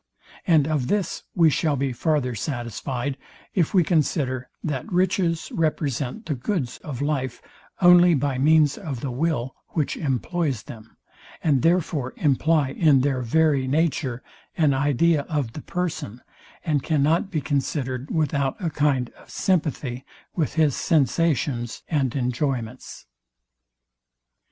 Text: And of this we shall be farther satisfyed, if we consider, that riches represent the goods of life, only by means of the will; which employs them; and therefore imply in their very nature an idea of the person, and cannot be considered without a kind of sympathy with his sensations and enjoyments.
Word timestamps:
And 0.47 0.67
of 0.67 0.87
this 0.87 1.25
we 1.35 1.51
shall 1.51 1.75
be 1.75 1.93
farther 1.93 2.33
satisfyed, 2.33 3.19
if 3.53 3.71
we 3.75 3.83
consider, 3.83 4.49
that 4.63 4.91
riches 4.91 5.51
represent 5.51 6.25
the 6.25 6.33
goods 6.33 6.79
of 6.79 7.03
life, 7.03 7.39
only 7.83 8.15
by 8.15 8.39
means 8.39 8.79
of 8.79 9.01
the 9.01 9.11
will; 9.11 9.55
which 9.73 9.95
employs 9.97 10.63
them; 10.63 10.97
and 11.43 11.61
therefore 11.61 12.15
imply 12.17 12.69
in 12.71 13.01
their 13.01 13.21
very 13.21 13.67
nature 13.67 14.23
an 14.57 14.73
idea 14.73 15.21
of 15.29 15.53
the 15.53 15.61
person, 15.61 16.19
and 16.65 16.81
cannot 16.81 17.29
be 17.29 17.39
considered 17.39 18.09
without 18.09 18.55
a 18.59 18.71
kind 18.71 19.11
of 19.19 19.29
sympathy 19.29 20.03
with 20.35 20.55
his 20.55 20.75
sensations 20.75 21.83
and 21.87 22.15
enjoyments. 22.15 23.05